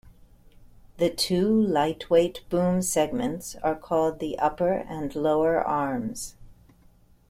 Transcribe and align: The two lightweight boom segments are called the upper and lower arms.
The 0.97 1.11
two 1.11 1.47
lightweight 1.55 2.41
boom 2.49 2.81
segments 2.81 3.53
are 3.57 3.75
called 3.75 4.17
the 4.17 4.35
upper 4.39 4.71
and 4.73 5.15
lower 5.15 5.63
arms. 5.63 6.33